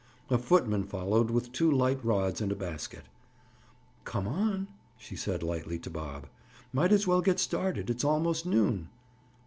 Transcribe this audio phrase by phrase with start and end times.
[0.31, 3.03] A footman followed with two light rods and a basket.
[4.03, 6.25] "Come on," she said lightly to Bob.
[6.73, 7.87] "Might as well get started.
[7.87, 8.89] It's almost noon."